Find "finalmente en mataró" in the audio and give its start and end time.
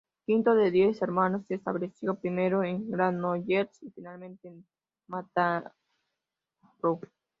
3.91-5.71